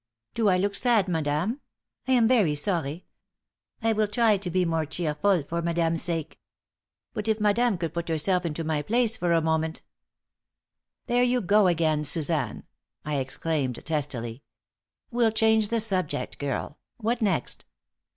'""Do 0.33 0.49
I 0.49 0.57
look 0.57 0.73
sad, 0.73 1.07
madame? 1.07 1.61
I 2.07 2.13
am 2.13 2.27
very 2.27 2.55
sorry. 2.55 3.05
I 3.83 3.93
will 3.93 4.07
try 4.07 4.35
to 4.37 4.49
be 4.49 4.65
more 4.65 4.83
cheerful, 4.87 5.43
for 5.43 5.61
madame's 5.61 6.01
sake. 6.01 6.39
But 7.13 7.27
if 7.27 7.39
madame 7.39 7.77
could 7.77 7.93
put 7.93 8.09
herself 8.09 8.43
into 8.43 8.63
my 8.63 8.81
place 8.81 9.15
for 9.15 9.31
a 9.31 9.43
moment" 9.43 9.83
"There 11.05 11.21
you 11.21 11.39
go 11.39 11.67
again, 11.67 12.03
Suzanne," 12.03 12.63
I 13.05 13.17
exclaimed, 13.17 13.85
testily. 13.85 14.41
"We'll 15.11 15.31
change 15.31 15.67
the 15.67 15.79
subject, 15.79 16.39
girl. 16.39 16.79
What 16.97 17.21
next?" 17.21 17.65